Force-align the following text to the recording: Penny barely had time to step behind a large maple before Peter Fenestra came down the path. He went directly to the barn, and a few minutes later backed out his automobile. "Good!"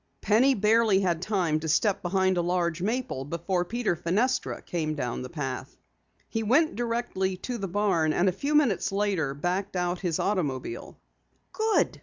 Penny 0.21 0.55
barely 0.55 1.01
had 1.01 1.21
time 1.21 1.59
to 1.59 1.67
step 1.69 2.01
behind 2.01 2.35
a 2.35 2.41
large 2.41 2.81
maple 2.81 3.23
before 3.23 3.63
Peter 3.63 3.95
Fenestra 3.95 4.59
came 4.63 4.95
down 4.95 5.21
the 5.21 5.29
path. 5.29 5.77
He 6.27 6.41
went 6.41 6.75
directly 6.75 7.37
to 7.45 7.59
the 7.59 7.67
barn, 7.67 8.11
and 8.11 8.27
a 8.27 8.31
few 8.31 8.55
minutes 8.55 8.91
later 8.91 9.35
backed 9.35 9.75
out 9.75 9.99
his 9.99 10.17
automobile. 10.17 10.97
"Good!" 11.53 11.99